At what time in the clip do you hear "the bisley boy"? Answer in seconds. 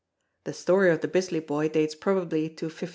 1.01-1.69